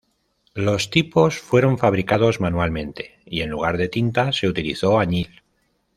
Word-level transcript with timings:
Los 0.55 0.89
tipos 0.89 1.37
fueron 1.37 1.77
fabricados 1.77 2.39
manualmente 2.41 3.19
y 3.23 3.41
en 3.41 3.51
lugar 3.51 3.77
de 3.77 3.87
tinta 3.87 4.31
se 4.31 4.47
utilizó 4.47 4.97
añil. 4.99 5.43